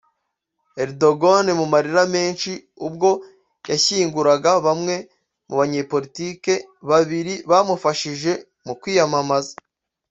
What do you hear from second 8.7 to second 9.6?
kwiyamamaza